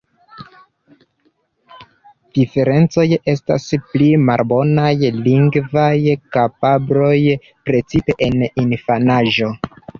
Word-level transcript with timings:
Diferencoj 2.37 3.05
estas 3.35 3.67
pli 3.93 4.09
malbonaj 4.31 4.89
lingvaj 5.29 5.95
kapabloj, 6.39 7.15
precipe 7.71 8.21
en 8.31 8.45
infanaĝo. 8.67 9.57